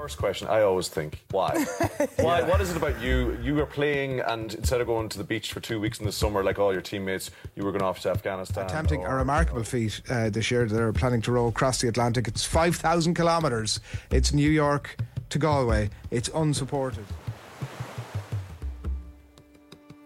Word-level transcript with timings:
First 0.00 0.16
question, 0.16 0.48
I 0.48 0.62
always 0.62 0.88
think, 0.88 1.22
why? 1.30 1.62
why? 2.16 2.40
What 2.40 2.62
is 2.62 2.70
it 2.70 2.76
about 2.78 2.98
you? 3.02 3.36
You 3.42 3.54
were 3.54 3.66
playing, 3.66 4.20
and 4.20 4.54
instead 4.54 4.80
of 4.80 4.86
going 4.86 5.10
to 5.10 5.18
the 5.18 5.24
beach 5.24 5.52
for 5.52 5.60
two 5.60 5.78
weeks 5.78 6.00
in 6.00 6.06
the 6.06 6.12
summer, 6.12 6.42
like 6.42 6.58
all 6.58 6.72
your 6.72 6.80
teammates, 6.80 7.30
you 7.54 7.64
were 7.64 7.70
going 7.70 7.82
off 7.82 8.00
to 8.00 8.10
Afghanistan. 8.10 8.64
Attempting 8.64 9.04
a 9.04 9.14
remarkable 9.14 9.62
feat 9.62 10.00
uh, 10.08 10.30
this 10.30 10.50
year. 10.50 10.64
They're 10.64 10.94
planning 10.94 11.20
to 11.20 11.32
row 11.32 11.48
across 11.48 11.82
the 11.82 11.88
Atlantic. 11.88 12.28
It's 12.28 12.46
5,000 12.46 13.12
kilometres. 13.12 13.80
It's 14.10 14.32
New 14.32 14.48
York 14.48 14.96
to 15.28 15.38
Galway. 15.38 15.90
It's 16.10 16.30
unsupported. 16.34 17.04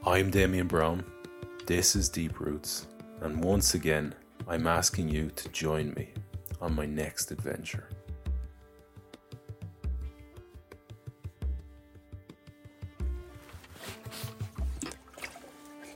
I'm 0.05 0.29
Damian 0.29 0.67
Browne. 0.67 1.05
This 1.67 1.95
is 1.95 2.09
Deep 2.09 2.41
Roots. 2.41 2.89
And 3.21 3.45
once 3.45 3.75
again, 3.75 4.13
I'm 4.49 4.67
asking 4.67 5.09
you 5.09 5.31
to 5.37 5.49
join 5.51 5.95
me 5.95 6.09
on 6.61 6.75
my 6.75 6.85
next 6.85 7.31
adventure. 7.31 7.89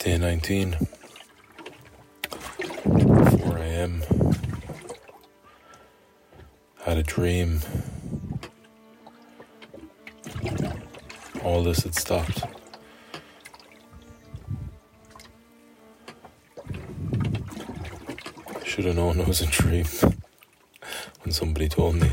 Day 0.09 0.17
19. 0.17 0.73
4 3.43 3.59
a.m. 3.59 4.03
Had 6.81 6.97
a 6.97 7.03
dream. 7.03 7.61
All 11.45 11.63
this 11.63 11.83
had 11.83 11.95
stopped. 11.95 12.43
Should 18.65 18.87
have 18.87 18.97
known 18.97 19.21
it 19.21 19.29
was 19.29 19.43
a 19.43 19.47
dream 19.47 19.85
when 21.21 21.33
somebody 21.33 21.69
told 21.69 21.97
me. 21.97 22.13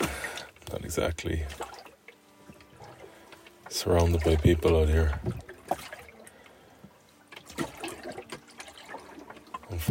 Not 0.00 0.84
exactly. 0.84 1.44
Surrounded 3.68 4.24
by 4.24 4.34
people 4.34 4.80
out 4.80 4.88
here. 4.88 5.20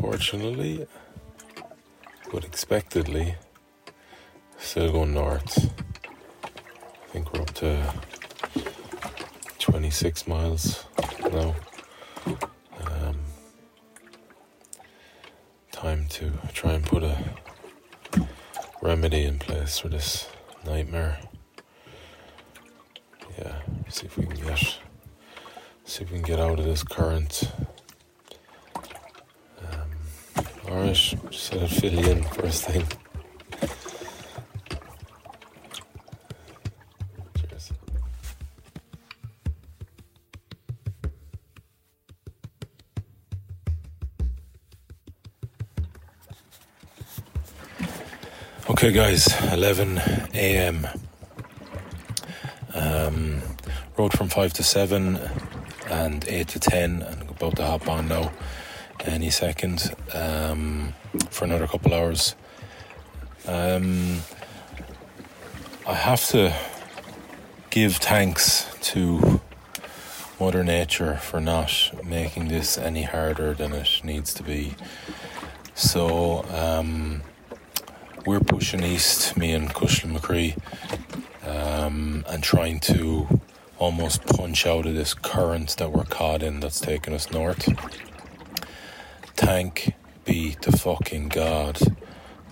Unfortunately, 0.07 0.87
but 2.31 2.45
expectedly, 2.45 3.35
still 4.57 4.89
going 4.93 5.13
north. 5.13 5.69
I 6.45 7.07
think 7.11 7.33
we're 7.33 7.41
up 7.41 7.53
to 7.55 7.93
26 9.59 10.25
miles 10.25 10.85
now. 11.29 11.53
Um, 12.25 13.19
time 15.73 16.07
to 16.11 16.31
try 16.53 16.71
and 16.71 16.85
put 16.85 17.03
a 17.03 17.17
remedy 18.81 19.25
in 19.25 19.39
place 19.39 19.77
for 19.77 19.89
this 19.89 20.29
nightmare. 20.65 21.19
Yeah, 23.37 23.57
see 23.89 24.05
if 24.05 24.17
we 24.17 24.25
can 24.25 24.37
get 24.37 24.57
see 25.83 26.03
if 26.05 26.11
we 26.11 26.19
can 26.19 26.21
get 26.21 26.39
out 26.39 26.59
of 26.59 26.65
this 26.65 26.81
current. 26.81 27.51
Um, 30.87 30.93
just 30.93 31.53
I'd 31.53 31.69
fill 31.69 31.91
you 31.91 32.11
in 32.11 32.23
first 32.23 32.63
thing. 32.63 32.85
Okay, 48.69 48.91
guys, 48.93 49.27
11 49.51 49.97
a.m. 50.33 50.87
Um, 52.73 53.41
rode 53.97 54.13
from 54.13 54.29
5 54.29 54.53
to 54.53 54.63
7 54.63 55.19
and 55.89 56.25
8 56.25 56.47
to 56.47 56.59
10, 56.59 57.01
and 57.01 57.29
about 57.29 57.57
to 57.57 57.65
hop 57.65 57.89
on 57.89 58.07
now 58.07 58.31
any 59.07 59.29
second 59.29 59.95
um, 60.13 60.93
for 61.29 61.45
another 61.45 61.67
couple 61.67 61.93
hours. 61.93 62.35
Um, 63.47 64.19
I 65.87 65.93
have 65.93 66.25
to 66.27 66.53
give 67.69 67.97
thanks 67.97 68.67
to 68.81 69.41
Mother 70.39 70.63
Nature 70.63 71.15
for 71.17 71.39
not 71.39 71.91
making 72.03 72.49
this 72.49 72.77
any 72.77 73.03
harder 73.03 73.53
than 73.53 73.73
it 73.73 74.01
needs 74.03 74.33
to 74.35 74.43
be. 74.43 74.75
So, 75.73 76.43
um, 76.51 77.21
we're 78.25 78.41
pushing 78.41 78.83
east, 78.83 79.37
me 79.37 79.53
and 79.53 79.69
Cushlamochree, 79.69 80.57
um, 81.47 82.25
and 82.27 82.43
trying 82.43 82.81
to 82.81 83.39
almost 83.79 84.25
punch 84.25 84.65
out 84.67 84.85
of 84.85 84.95
this 84.95 85.13
current 85.13 85.77
that 85.77 85.91
we're 85.91 86.03
caught 86.03 86.43
in 86.43 86.59
that's 86.59 86.81
taking 86.81 87.13
us 87.13 87.31
north. 87.31 87.69
Thank 89.47 89.93
be 90.25 90.55
to 90.59 90.73
fucking 90.73 91.29
God, 91.29 91.79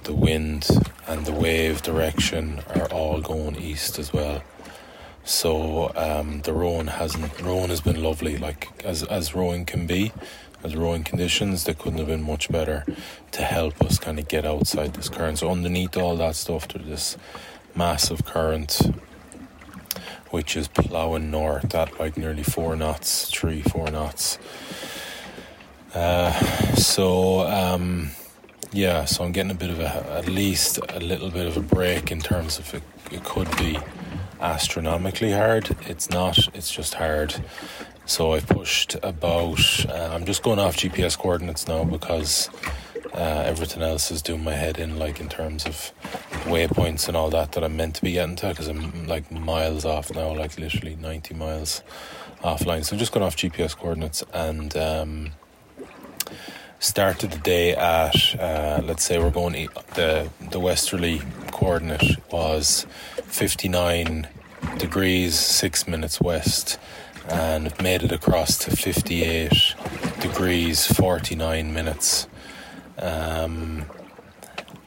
the 0.03 0.13
wind 0.13 0.65
and 1.05 1.25
the 1.25 1.33
wave 1.33 1.81
direction 1.81 2.61
are 2.73 2.89
all 2.89 3.19
going 3.19 3.57
east 3.57 3.99
as 3.99 4.13
well. 4.13 4.41
So 5.25 5.91
um, 5.97 6.39
the 6.43 6.53
rowing 6.53 6.87
hasn't 6.87 7.41
rowing 7.41 7.67
has 7.67 7.81
been 7.81 8.01
lovely, 8.01 8.37
like 8.37 8.69
as 8.85 9.03
as 9.03 9.35
rowing 9.35 9.65
can 9.65 9.85
be, 9.85 10.13
as 10.63 10.73
rowing 10.77 11.03
conditions. 11.03 11.65
They 11.65 11.73
couldn't 11.73 11.99
have 11.99 12.07
been 12.07 12.23
much 12.23 12.49
better 12.49 12.85
to 13.33 13.41
help 13.41 13.83
us 13.83 13.99
kind 13.99 14.17
of 14.17 14.29
get 14.29 14.45
outside 14.45 14.93
this 14.93 15.09
current. 15.09 15.39
So 15.39 15.51
underneath 15.51 15.97
all 15.97 16.15
that 16.15 16.37
stuff, 16.37 16.65
there's 16.69 16.87
this 16.87 17.17
massive 17.75 18.23
current 18.23 18.79
which 20.29 20.55
is 20.55 20.69
ploughing 20.69 21.29
north 21.29 21.75
at 21.75 21.99
like 21.99 22.15
nearly 22.15 22.43
four 22.43 22.77
knots, 22.77 23.29
three 23.29 23.61
four 23.61 23.91
knots. 23.91 24.39
Uh, 25.95 26.33
so 26.75 27.47
um, 27.47 28.09
yeah, 28.73 29.05
so 29.05 29.23
I'm 29.23 29.31
getting 29.31 29.51
a 29.51 29.55
bit 29.55 29.69
of 29.69 29.79
a, 29.79 30.17
at 30.17 30.27
least 30.27 30.77
a 30.89 30.99
little 30.99 31.31
bit 31.31 31.47
of 31.47 31.55
a 31.55 31.61
break 31.61 32.11
in 32.11 32.19
terms 32.19 32.59
of 32.59 32.73
it, 32.73 32.83
it 33.11 33.23
could 33.23 33.49
be 33.57 33.79
astronomically 34.41 35.31
hard. 35.31 35.73
It's 35.87 36.09
not, 36.09 36.37
it's 36.53 36.69
just 36.69 36.95
hard. 36.95 37.33
So 38.05 38.33
I've 38.33 38.45
pushed 38.45 38.95
about, 39.01 39.85
uh, 39.87 40.09
I'm 40.11 40.25
just 40.25 40.43
going 40.43 40.59
off 40.59 40.75
GPS 40.75 41.17
coordinates 41.17 41.67
now 41.67 41.85
because 41.85 42.49
uh, 43.13 43.43
everything 43.45 43.81
else 43.81 44.11
is 44.11 44.21
doing 44.21 44.43
my 44.43 44.53
head 44.53 44.77
in, 44.77 44.99
like 44.99 45.21
in 45.21 45.29
terms 45.29 45.65
of 45.65 45.93
waypoints 46.43 47.07
and 47.07 47.15
all 47.15 47.29
that 47.29 47.53
that 47.53 47.63
I'm 47.63 47.77
meant 47.77 47.95
to 47.95 48.01
be 48.01 48.11
getting 48.11 48.35
to 48.37 48.49
because 48.49 48.67
I'm 48.67 49.07
like 49.07 49.31
miles 49.31 49.85
off 49.85 50.13
now, 50.13 50.35
like 50.35 50.59
literally 50.59 50.97
90 50.97 51.33
miles 51.35 51.81
offline. 52.43 52.83
So 52.83 52.95
I'm 52.95 52.99
just 52.99 53.13
going 53.13 53.25
off 53.25 53.37
GPS 53.37 53.75
coordinates 53.75 54.23
and 54.33 54.75
um, 54.75 55.31
started 56.85 57.31
the 57.31 57.39
day 57.39 57.75
at, 57.75 58.39
uh, 58.39 58.81
let's 58.85 59.03
say 59.03 59.17
we're 59.17 59.31
going, 59.31 59.67
the, 59.95 60.29
the 60.51 60.59
westerly 60.59 61.21
coordinate 61.51 62.17
was 62.31 62.85
59 63.25 64.27
degrees, 64.77 65.33
six 65.35 65.87
minutes 65.87 66.21
west 66.21 66.77
and 67.29 67.73
made 67.81 68.03
it 68.03 68.11
across 68.11 68.57
to 68.59 68.75
58 68.75 69.73
degrees 70.19 70.85
49 70.85 71.73
minutes 71.73 72.27
um, 72.99 73.85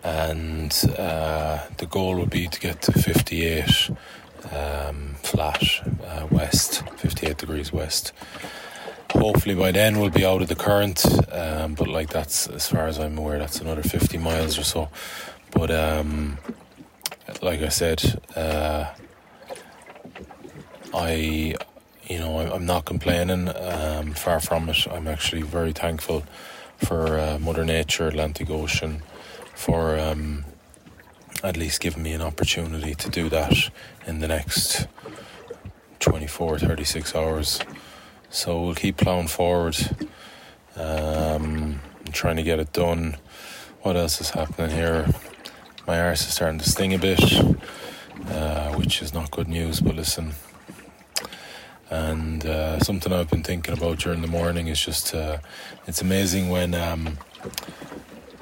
and 0.04 0.72
uh, 0.96 1.58
the 1.78 1.86
goal 1.86 2.16
would 2.16 2.30
be 2.30 2.46
to 2.46 2.60
get 2.60 2.80
to 2.82 2.92
58 2.92 3.90
um, 4.52 5.14
flat 5.22 5.62
uh, 6.06 6.26
west, 6.30 6.88
58 6.96 7.36
degrees 7.36 7.72
west. 7.72 8.12
Hopefully 9.12 9.54
by 9.54 9.72
then 9.72 9.98
we'll 9.98 10.10
be 10.10 10.24
out 10.24 10.42
of 10.42 10.48
the 10.48 10.54
current, 10.54 11.04
um, 11.32 11.74
but 11.74 11.88
like 11.88 12.10
that's 12.10 12.46
as 12.48 12.68
far 12.68 12.86
as 12.86 12.98
I'm 12.98 13.16
aware, 13.18 13.38
that's 13.38 13.60
another 13.60 13.82
50 13.82 14.18
miles 14.18 14.58
or 14.58 14.64
so. 14.64 14.88
But 15.50 15.70
um, 15.70 16.38
like 17.42 17.62
I 17.62 17.68
said, 17.68 18.20
uh, 18.36 18.86
I, 20.94 21.54
you 22.06 22.18
know, 22.18 22.38
I'm 22.38 22.66
not 22.66 22.84
complaining. 22.84 23.48
Um, 23.48 24.12
far 24.12 24.40
from 24.40 24.68
it. 24.68 24.86
I'm 24.90 25.08
actually 25.08 25.42
very 25.42 25.72
thankful 25.72 26.24
for 26.76 27.18
uh, 27.18 27.38
Mother 27.38 27.64
Nature, 27.64 28.08
Atlantic 28.08 28.50
Ocean, 28.50 29.02
for 29.54 29.98
um, 29.98 30.44
at 31.42 31.56
least 31.56 31.80
giving 31.80 32.02
me 32.02 32.12
an 32.12 32.22
opportunity 32.22 32.94
to 32.94 33.08
do 33.08 33.28
that 33.28 33.70
in 34.06 34.20
the 34.20 34.28
next 34.28 34.86
24, 36.00 36.58
36 36.60 37.14
hours. 37.14 37.60
So 38.30 38.60
we'll 38.62 38.74
keep 38.74 38.98
plowing 38.98 39.28
forward, 39.28 39.76
um, 40.76 41.80
trying 42.12 42.36
to 42.36 42.42
get 42.42 42.58
it 42.58 42.72
done. 42.72 43.16
What 43.82 43.96
else 43.96 44.20
is 44.20 44.30
happening 44.30 44.70
here? 44.76 45.08
My 45.86 45.98
arse 46.00 46.26
is 46.26 46.34
starting 46.34 46.58
to 46.58 46.68
sting 46.68 46.92
a 46.92 46.98
bit, 46.98 47.20
uh, 48.30 48.74
which 48.74 49.00
is 49.00 49.14
not 49.14 49.30
good 49.30 49.48
news, 49.48 49.80
but 49.80 49.96
listen, 49.96 50.34
and 51.90 52.44
uh, 52.44 52.78
something 52.80 53.12
I've 53.12 53.30
been 53.30 53.42
thinking 53.42 53.72
about 53.72 53.98
during 53.98 54.20
the 54.20 54.28
morning 54.28 54.68
is 54.68 54.80
just 54.84 55.14
uh, 55.14 55.38
it's 55.86 56.02
amazing 56.02 56.50
when 56.50 56.74
um, 56.74 57.18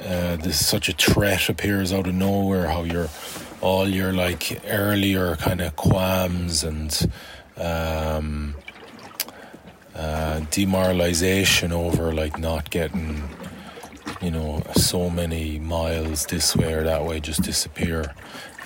uh, 0.00 0.36
this 0.36 0.66
such 0.66 0.88
a 0.88 0.92
threat 0.92 1.48
appears 1.48 1.92
out 1.92 2.08
of 2.08 2.14
nowhere. 2.14 2.66
How 2.66 2.82
your 2.82 3.08
all 3.60 3.88
your 3.88 4.12
like 4.12 4.60
earlier 4.66 5.36
kind 5.36 5.60
of 5.60 5.76
qualms 5.76 6.64
and 6.64 7.08
um, 7.56 8.56
uh, 10.36 10.46
demoralization 10.50 11.72
over 11.72 12.12
like 12.12 12.38
not 12.38 12.70
getting 12.70 13.22
you 14.20 14.30
know 14.30 14.62
so 14.74 15.10
many 15.10 15.58
miles 15.58 16.26
this 16.26 16.56
way 16.56 16.72
or 16.74 16.82
that 16.84 17.04
way 17.04 17.20
just 17.20 17.42
disappear. 17.42 18.14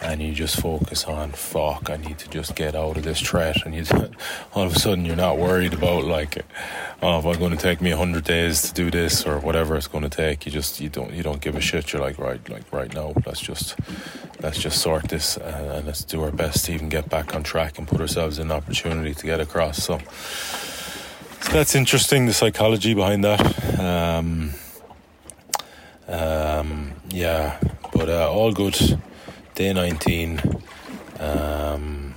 And 0.02 0.22
you 0.22 0.32
just 0.32 0.58
focus 0.58 1.04
on 1.04 1.32
fuck 1.32 1.90
i 1.90 1.98
need 1.98 2.16
to 2.20 2.30
just 2.30 2.56
get 2.56 2.74
out 2.74 2.96
of 2.96 3.02
this 3.02 3.20
threat. 3.20 3.66
And 3.66 3.74
you 3.74 3.84
all 4.54 4.64
of 4.64 4.74
a 4.74 4.78
sudden 4.78 5.04
you're 5.04 5.16
not 5.16 5.36
worried 5.36 5.74
about 5.74 6.04
like 6.04 6.44
oh 7.02 7.18
if 7.18 7.26
i'm 7.26 7.38
going 7.38 7.50
to 7.50 7.58
take 7.58 7.80
me 7.82 7.90
100 7.90 8.24
days 8.24 8.62
to 8.62 8.72
do 8.72 8.90
this 8.90 9.26
or 9.26 9.38
whatever 9.40 9.76
it's 9.76 9.88
going 9.88 10.04
to 10.04 10.10
take 10.10 10.46
you 10.46 10.52
just 10.52 10.80
you 10.80 10.88
don't 10.88 11.12
you 11.12 11.22
don't 11.22 11.42
give 11.42 11.54
a 11.54 11.60
shit. 11.60 11.92
You're 11.92 12.00
like 12.02 12.18
right 12.18 12.40
like 12.48 12.72
right 12.72 12.92
now 12.94 13.12
let's 13.26 13.40
just 13.40 13.76
let's 14.42 14.58
just 14.58 14.80
sort 14.80 15.08
this 15.08 15.36
and, 15.36 15.66
and 15.70 15.86
let's 15.86 16.04
do 16.04 16.22
our 16.22 16.30
best 16.30 16.64
to 16.66 16.72
even 16.72 16.88
get 16.88 17.08
back 17.08 17.34
on 17.34 17.42
track 17.42 17.78
and 17.78 17.86
put 17.86 18.00
ourselves 18.00 18.38
in 18.38 18.46
an 18.46 18.52
opportunity 18.52 19.14
to 19.14 19.26
get 19.26 19.40
across. 19.40 19.82
So, 19.82 19.98
so 21.40 21.52
that's 21.52 21.74
interesting 21.74 22.26
the 22.26 22.32
psychology 22.32 22.94
behind 22.94 23.24
that 23.24 23.40
um, 23.78 24.52
um, 26.08 26.92
yeah 27.10 27.58
but 27.92 28.08
uh, 28.08 28.30
all 28.30 28.52
good 28.52 29.00
day 29.60 29.74
19. 29.74 30.40
Um, 31.18 32.14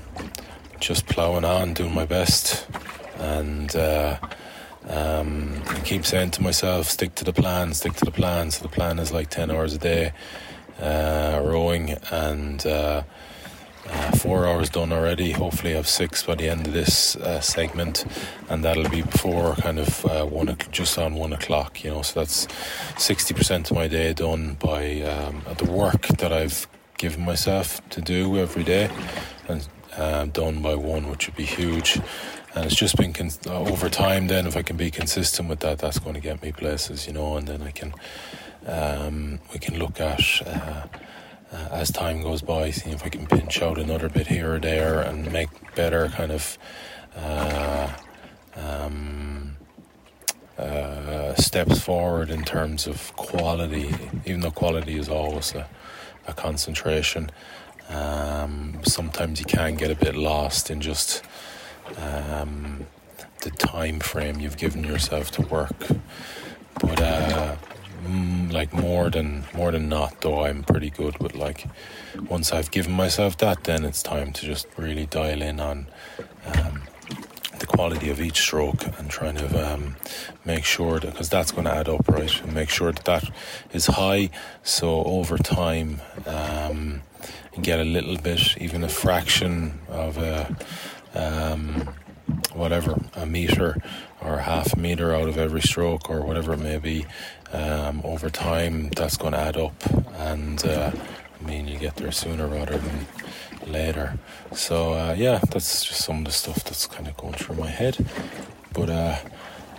just 0.80 1.08
ploughing 1.08 1.44
on, 1.44 1.74
doing 1.74 1.94
my 1.94 2.06
best, 2.06 2.66
and 3.18 3.76
uh, 3.76 4.18
um, 4.88 5.62
I 5.68 5.82
keep 5.82 6.06
saying 6.06 6.32
to 6.32 6.42
myself, 6.42 6.88
stick 6.88 7.16
to 7.16 7.26
the 7.26 7.34
plan, 7.34 7.74
stick 7.74 7.96
to 7.96 8.06
the 8.06 8.12
plan. 8.12 8.50
So 8.52 8.64
the 8.64 8.70
plan 8.70 8.98
is 8.98 9.12
like 9.12 9.30
10 9.30 9.52
hours 9.52 9.74
a 9.74 9.78
day 9.78 10.14
uh, 10.80 11.42
rowing, 11.44 11.98
and 12.12 12.66
uh, 13.90 14.04
uh, 14.04 14.12
four 14.12 14.48
hours 14.48 14.70
done 14.70 14.92
already. 14.92 15.32
Hopefully, 15.32 15.74
I 15.74 15.78
have 15.78 15.88
six 15.88 16.24
by 16.24 16.36
the 16.36 16.50
end 16.50 16.68
of 16.68 16.74
this 16.74 17.16
uh, 17.16 17.40
segment, 17.42 18.06
and 18.50 18.64
that'll 18.64 18.90
be 18.90 19.02
before 19.02 19.56
kind 19.56 19.80
of 19.80 20.06
uh, 20.06 20.26
one 20.26 20.56
just 20.72 20.98
on 20.98 21.16
one 21.16 21.34
o'clock. 21.34 21.84
You 21.84 21.92
know, 21.92 22.02
so 22.02 22.20
that's 22.20 22.48
sixty 22.98 23.34
percent 23.34 23.72
of 23.72 23.78
my 23.78 23.88
day 23.88 24.14
done 24.14 24.56
by 24.56 25.02
um, 25.02 25.42
the 25.58 25.72
work 25.72 26.08
that 26.08 26.32
I've 26.32 26.68
given 26.98 27.26
myself 27.26 27.88
to 27.90 28.02
do 28.02 28.38
every 28.38 28.64
day, 28.64 28.90
and 29.48 29.68
uh, 29.98 30.26
done 30.26 30.62
by 30.62 30.76
one, 30.76 31.10
which 31.10 31.28
would 31.28 31.38
be 31.38 31.46
huge. 31.46 32.00
And 32.56 32.66
it's 32.66 32.76
just 32.76 32.98
been 32.98 33.14
con- 33.14 33.32
over 33.48 33.90
time. 33.90 34.28
Then, 34.28 34.46
if 34.46 34.56
I 34.56 34.62
can 34.62 34.78
be 34.78 34.92
consistent 34.92 35.50
with 35.50 35.62
that, 35.62 35.80
that's 35.80 36.00
going 36.00 36.14
to 36.14 36.22
get 36.22 36.44
me 36.44 36.52
places, 36.52 37.08
you 37.08 37.14
know. 37.14 37.38
And 37.38 37.48
then 37.48 37.64
I 37.64 37.72
can, 37.72 37.94
um, 38.68 39.40
we 39.52 39.60
can 39.60 39.80
look 39.80 40.00
at. 40.00 40.22
Uh, 41.54 41.68
as 41.72 41.92
time 41.92 42.22
goes 42.22 42.42
by, 42.42 42.72
seeing 42.72 42.96
if 42.96 43.06
I 43.06 43.10
can 43.10 43.28
pinch 43.28 43.62
out 43.62 43.78
another 43.78 44.10
bit 44.10 44.26
here 44.28 44.56
or 44.56 44.60
there 44.60 45.02
and 45.02 45.32
make 45.32 45.50
better 45.76 46.08
kind 46.10 46.32
of 46.32 46.58
uh, 47.16 47.94
um, 48.56 49.56
uh, 50.58 51.36
steps 51.36 51.80
forward 51.80 52.32
in 52.32 52.44
terms 52.44 52.88
of 52.88 53.16
quality, 53.16 53.94
even 54.26 54.42
though 54.42 54.52
quality 54.52 54.98
is 54.98 55.10
always 55.10 55.54
a, 55.54 55.70
a 56.28 56.34
concentration. 56.34 57.30
Um, 57.90 58.80
sometimes 58.84 59.40
you 59.40 59.46
can 59.46 59.76
get 59.76 59.92
a 59.92 59.96
bit 59.96 60.16
lost 60.16 60.72
in 60.72 60.82
just 60.82 61.22
um, 61.98 62.88
the 63.42 63.52
time 63.52 64.00
frame 64.00 64.40
you've 64.40 64.58
given 64.58 64.84
yourself 64.84 65.30
to 65.32 65.42
work. 65.44 65.88
But 66.82 67.00
uh, 67.00 67.56
mm, 68.04 68.52
like 68.52 68.74
more 68.74 69.10
than 69.10 69.46
more 69.54 69.72
than 69.72 69.90
not, 69.90 70.22
though, 70.22 70.46
I'm 70.46 70.64
pretty 70.64 70.90
good. 70.90 71.18
with 71.20 71.36
like 71.36 71.66
once 72.30 72.52
I've 72.52 72.72
given 72.72 72.94
myself 72.94 73.38
that, 73.38 73.64
then 73.64 73.84
it's 73.86 74.04
time 74.04 74.32
to 74.34 74.46
just 74.46 74.68
really 74.78 75.06
dial 75.06 75.42
in 75.42 75.60
on 75.60 75.88
um, 76.46 76.84
the 77.60 77.66
quality 77.66 78.10
of 78.10 78.20
each 78.20 78.40
stroke 78.42 78.84
and 79.00 79.10
trying 79.10 79.36
to 79.36 79.74
um, 79.74 79.96
make 80.46 80.66
sure 80.66 81.00
that 81.00 81.12
because 81.12 81.30
that's 81.30 81.52
going 81.52 81.66
to 81.66 81.74
add 81.74 81.88
up, 81.90 82.08
right? 82.08 82.42
And 82.42 82.54
make 82.54 82.70
sure 82.70 82.92
that 82.92 83.06
that 83.06 83.24
is 83.72 83.88
high. 83.88 84.30
So 84.64 85.04
over 85.04 85.38
time, 85.38 86.02
um, 86.26 87.02
get 87.62 87.80
a 87.80 87.84
little 87.84 88.18
bit, 88.18 88.58
even 88.60 88.84
a 88.84 88.90
fraction 88.90 89.80
of 89.90 90.18
a. 90.18 90.56
Um, 91.16 91.90
whatever 92.54 93.02
a 93.16 93.26
meter 93.26 93.78
or 94.22 94.40
half 94.40 94.74
a 94.74 94.80
meter 94.80 95.14
out 95.14 95.28
of 95.28 95.38
every 95.38 95.62
stroke 95.62 96.10
or 96.10 96.22
whatever 96.22 96.54
it 96.54 96.60
may 96.60 96.78
be 96.78 97.06
um, 97.52 98.02
over 98.04 98.30
time 98.30 98.90
that's 98.96 99.18
going 99.18 99.34
to 99.34 99.40
add 99.40 99.58
up 99.58 99.74
and 100.18 100.66
uh, 100.66 100.92
I 101.40 101.46
mean 101.46 101.68
you 101.68 101.78
get 101.78 101.96
there 101.96 102.12
sooner 102.12 102.48
rather 102.48 102.78
than 102.78 103.08
later. 103.68 104.18
So 104.54 104.94
uh, 104.94 105.16
yeah, 105.18 105.40
that's 105.50 105.84
just 105.84 106.02
some 106.02 106.20
of 106.20 106.26
the 106.26 106.32
stuff 106.32 106.64
that's 106.64 106.86
kind 106.88 107.08
of 107.08 107.18
going 107.18 107.34
through 107.34 107.56
my 107.56 107.70
head. 107.70 107.98
But 108.74 108.90
uh, 108.90 109.18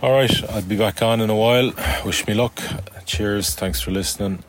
all 0.03 0.13
right, 0.13 0.51
I'll 0.51 0.63
be 0.63 0.77
back 0.77 1.03
on 1.03 1.21
in 1.21 1.31
a 1.31 1.37
while. 1.37 1.73
Wish 2.05 2.27
me 2.27 2.35
luck. 2.35 2.61
Cheers. 3.07 3.55
Thanks 3.55 3.81
for 3.81 3.91
listening. 3.91 4.43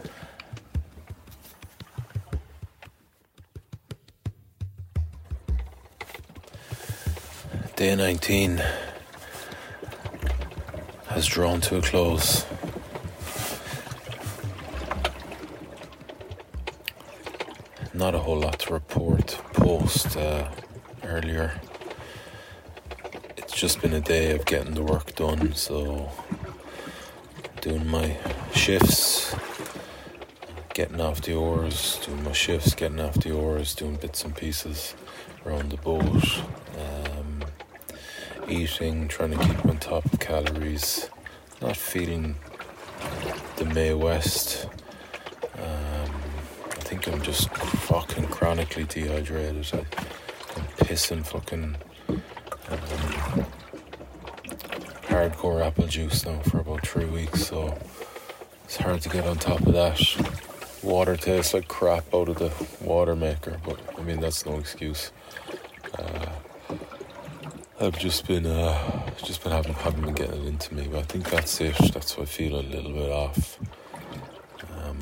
Day 7.86 7.96
19 7.96 8.64
has 11.06 11.28
drawn 11.28 11.62
to 11.62 11.78
a 11.78 11.82
close. 11.84 12.44
not 17.94 18.16
a 18.16 18.18
whole 18.18 18.40
lot 18.40 18.58
to 18.62 18.74
report 18.74 19.40
post 19.54 20.18
uh, 20.18 20.50
earlier. 21.04 21.62
It's 23.38 23.54
just 23.54 23.84
been 23.84 23.94
a 23.94 24.02
day 24.02 24.32
of 24.32 24.46
getting 24.46 24.74
the 24.74 24.82
work 24.82 25.14
done, 25.14 25.54
so 25.54 26.12
doing 27.62 27.86
my 27.86 28.18
shifts, 28.52 29.36
getting 30.74 31.00
off 31.00 31.22
the 31.22 31.36
oars, 31.36 32.00
doing 32.04 32.24
my 32.24 32.32
shifts, 32.32 32.74
getting 32.74 33.00
off 33.00 33.14
the 33.14 33.32
oars, 33.32 33.76
doing 33.76 33.98
bits 33.98 34.24
and 34.24 34.36
pieces 34.36 34.96
around 35.46 35.70
the 35.70 35.78
boat, 35.78 36.42
eating, 38.50 39.08
trying 39.08 39.32
to 39.32 39.38
keep 39.38 39.66
on 39.66 39.78
top 39.78 40.06
of 40.06 40.20
calories, 40.20 41.10
not 41.62 41.76
feeling 41.78 42.36
the 43.58 43.66
Mae 43.66 43.94
West. 43.94 44.68
Um, 45.58 46.12
I 46.66 46.80
think 46.82 47.08
I'm 47.08 47.22
just 47.22 47.50
fucking 47.56 48.28
chronically 48.28 48.84
dehydrated. 48.86 49.68
I, 49.74 49.78
I'm 50.56 50.66
pissing 50.78 51.26
fucking 51.26 51.76
um, 52.10 53.46
hardcore 55.08 55.66
apple 55.66 55.88
juice 55.88 56.26
now 56.26 56.40
for 56.40 56.60
about 56.60 56.86
three 56.86 57.06
weeks, 57.06 57.48
so 57.48 57.78
it's 58.66 58.78
hard 58.78 59.02
to 59.02 59.10
get 59.10 59.26
on 59.26 59.38
top 59.38 59.62
of 59.62 59.74
that. 59.74 60.02
Water 60.84 61.16
tastes 61.16 61.54
like 61.54 61.68
crap 61.68 62.14
out 62.14 62.30
of 62.30 62.38
the 62.38 62.52
water 62.82 63.16
maker, 63.16 63.60
but 63.66 63.80
I 63.98 64.02
mean 64.04 64.20
that's 64.20 64.46
no 64.46 64.58
excuse. 64.60 65.12
Uh, 65.98 66.28
I've 67.86 68.00
just 68.00 68.26
been 68.26 68.48
uh, 68.48 69.12
just 69.24 69.44
been 69.44 69.52
having 69.52 69.76
haven't 69.76 70.02
been 70.02 70.16
getting 70.16 70.44
it 70.44 70.48
into 70.48 70.74
me, 70.74 70.88
but 70.92 71.00
I 71.00 71.02
think 71.04 71.30
that's 71.30 71.62
it. 71.62 71.78
That's 71.94 72.18
why 72.18 72.24
I 72.24 72.26
feel 72.26 72.60
a 72.60 72.62
little 72.62 72.92
bit 72.92 73.12
off. 73.12 73.60
Um, 74.76 74.98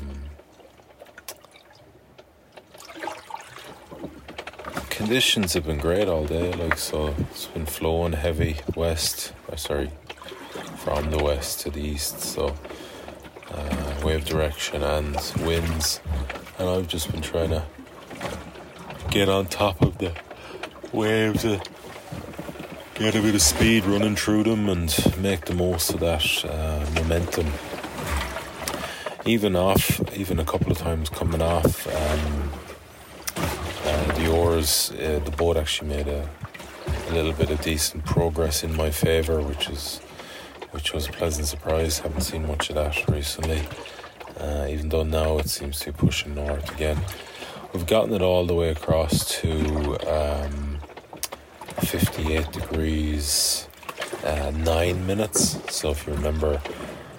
conditions 4.90 5.54
have 5.54 5.64
been 5.64 5.78
great 5.78 6.08
all 6.08 6.26
day, 6.26 6.52
like 6.52 6.76
so. 6.76 7.14
It's 7.30 7.46
been 7.46 7.64
flowing 7.64 8.12
heavy 8.12 8.56
west. 8.76 9.32
Uh, 9.50 9.56
sorry, 9.56 9.90
from 10.76 11.10
the 11.10 11.24
west 11.24 11.60
to 11.60 11.70
the 11.70 11.80
east. 11.80 12.20
So 12.20 12.54
uh, 13.50 13.94
wave 14.04 14.26
direction 14.26 14.82
and 14.82 15.16
winds, 15.40 16.00
and 16.58 16.68
I've 16.68 16.88
just 16.88 17.10
been 17.10 17.22
trying 17.22 17.48
to 17.48 17.64
get 19.10 19.30
on 19.30 19.46
top 19.46 19.80
of 19.80 19.96
the 19.96 20.12
waves. 20.92 21.42
To 21.42 21.62
get 22.94 23.16
a 23.16 23.20
bit 23.20 23.34
of 23.34 23.42
speed 23.42 23.84
running 23.86 24.14
through 24.14 24.44
them 24.44 24.68
and 24.68 25.16
make 25.20 25.46
the 25.46 25.54
most 25.54 25.92
of 25.92 25.98
that 25.98 26.44
uh, 26.44 26.86
momentum. 26.94 27.52
Even 29.26 29.56
off, 29.56 30.00
even 30.16 30.38
a 30.38 30.44
couple 30.44 30.70
of 30.70 30.78
times 30.78 31.08
coming 31.08 31.42
off 31.42 31.88
um, 31.88 32.50
uh, 33.84 34.12
the 34.14 34.30
oars, 34.30 34.92
uh, 34.92 35.20
the 35.24 35.32
boat 35.32 35.56
actually 35.56 35.88
made 35.88 36.06
a, 36.06 36.28
a, 37.08 37.12
little 37.12 37.32
bit 37.32 37.50
of 37.50 37.60
decent 37.62 38.04
progress 38.04 38.62
in 38.62 38.76
my 38.76 38.90
favour, 38.90 39.40
which 39.40 39.68
is 39.68 39.98
which 40.70 40.92
was 40.92 41.08
a 41.08 41.12
pleasant 41.12 41.48
surprise. 41.48 41.98
Haven't 41.98 42.20
seen 42.20 42.46
much 42.46 42.68
of 42.68 42.76
that 42.76 43.08
recently, 43.08 43.62
uh, 44.38 44.68
even 44.70 44.88
though 44.88 45.02
now 45.02 45.38
it 45.38 45.48
seems 45.48 45.80
to 45.80 45.92
be 45.92 45.98
pushing 45.98 46.36
north 46.36 46.72
again. 46.72 47.00
We've 47.72 47.86
gotten 47.86 48.14
it 48.14 48.22
all 48.22 48.46
the 48.46 48.54
way 48.54 48.68
across 48.68 49.40
to. 49.40 49.98
Um, 50.08 50.63
58 51.80 52.52
degrees, 52.52 53.68
uh, 54.24 54.50
9 54.50 55.06
minutes. 55.06 55.58
So 55.74 55.90
if 55.90 56.06
you 56.06 56.14
remember, 56.14 56.60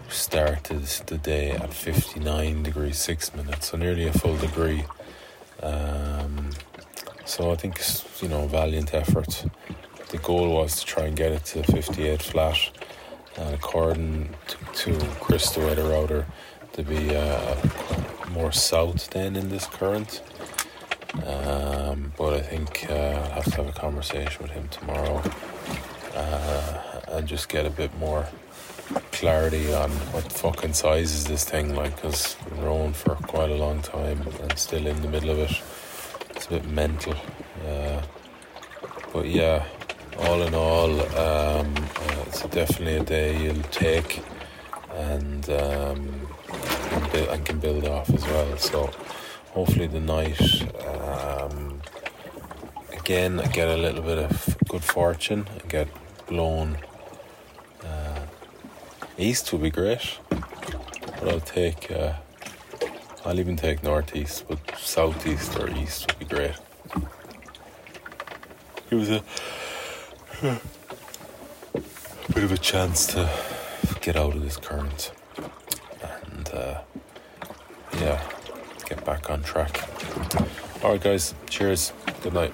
started 0.10 0.84
the 1.08 1.18
day 1.18 1.52
at 1.52 1.74
59 1.74 2.64
degrees, 2.64 2.98
6 2.98 3.36
minutes, 3.36 3.70
so 3.72 3.78
nearly 3.78 4.08
a 4.08 4.14
full 4.14 4.38
degree. 4.38 4.86
Um, 5.62 6.52
so 7.26 7.52
I 7.52 7.56
think, 7.56 7.82
you 8.22 8.28
know, 8.28 8.48
valiant 8.48 8.94
effort. 8.94 9.46
The 10.10 10.18
goal 10.20 10.54
was 10.54 10.80
to 10.80 10.86
try 10.86 11.04
and 11.06 11.16
get 11.16 11.32
it 11.32 11.46
to 11.46 11.64
58 11.64 12.22
flat. 12.22 12.58
And 13.38 13.54
according 13.54 14.30
to, 14.48 14.58
to 14.74 15.06
Chris, 15.20 15.50
the 15.52 15.62
weather 15.62 15.84
router, 15.84 16.26
to 16.74 16.84
be 16.84 17.16
uh, 17.16 17.56
more 18.32 18.52
south 18.52 19.10
than 19.12 19.36
in 19.36 19.50
this 19.50 19.66
current. 19.66 20.22
Um, 21.24 22.12
but 22.18 22.34
I 22.34 22.42
think 22.42 22.88
uh, 22.90 22.94
I'll 22.94 23.32
have 23.32 23.46
to 23.46 23.52
have 23.52 23.68
a 23.68 23.72
conversation 23.72 24.42
with 24.42 24.52
him 24.52 24.68
tomorrow 24.70 25.22
uh, 26.16 27.02
and 27.10 27.28
just 27.28 27.50
get 27.50 27.66
a 27.66 27.70
bit 27.70 27.96
more 27.98 28.28
clarity 29.12 29.74
on 29.74 29.90
what 30.12 30.32
fucking 30.32 30.74
size 30.74 31.14
is 31.14 31.26
this 31.26 31.44
thing 31.44 31.76
like 31.76 31.96
because 31.96 32.36
been 32.50 32.64
rowing 32.64 32.94
for 32.94 33.16
quite 33.16 33.50
a 33.50 33.56
long 33.56 33.82
time 33.82 34.22
and 34.42 34.58
still 34.58 34.86
in 34.86 35.02
the 35.02 35.08
middle 35.08 35.32
of 35.32 35.40
it. 35.40 35.62
It's 36.32 36.46
a 36.48 36.50
bit 36.50 36.66
mental. 36.68 37.16
Uh, 37.66 38.02
but 39.14 39.28
yeah, 39.28 39.66
all 40.20 40.42
in 40.42 40.54
all, 40.54 40.92
um, 41.18 41.74
uh, 41.76 42.24
it's 42.28 42.42
definitely 42.44 42.98
a 42.98 43.04
day 43.04 43.44
you'll 43.44 43.64
take 43.64 44.22
and 44.94 45.50
um, 45.50 46.28
and 47.30 47.46
can 47.46 47.60
build 47.60 47.86
off 47.86 48.10
as 48.10 48.24
well. 48.28 48.58
So 48.58 48.92
hopefully 49.56 49.88
the 49.88 50.00
night 50.00 50.40
um, 50.86 51.82
again 52.94 53.40
I 53.40 53.48
get 53.48 53.68
a 53.68 53.78
little 53.78 54.04
bit 54.04 54.20
of 54.20 54.58
good 54.68 54.84
fortune 54.84 55.48
and 55.52 55.70
get 55.70 55.88
blown 56.28 56.78
uh, 57.84 58.20
east 59.18 59.52
would 59.52 59.64
be 59.64 59.72
great 59.72 60.20
but 60.30 61.28
I'll 61.30 61.40
take 61.40 61.90
uh, 61.90 62.14
I'll 63.26 63.40
even 63.40 63.56
take 63.56 63.82
northeast 63.82 64.46
but 64.48 64.60
southeast 64.78 65.58
or 65.58 65.68
east 65.72 66.06
would 66.08 66.20
be 66.20 66.36
great. 66.36 66.56
It 68.92 68.96
was 68.96 69.10
a, 69.10 69.24
a 70.44 70.60
bit 72.34 72.44
of 72.44 72.52
a 72.52 72.58
chance 72.58 73.08
to 73.08 73.28
get 74.02 74.16
out 74.16 74.36
of 74.36 74.44
this 74.44 74.58
current 74.58 75.12
and 76.28 76.50
uh, 76.54 76.82
get 78.86 79.04
back 79.06 79.30
on 79.30 79.44
track. 79.44 79.88
All 80.84 80.92
right, 80.92 81.02
guys. 81.02 81.34
Cheers. 81.50 81.94
Good 82.22 82.34
night. 82.34 82.54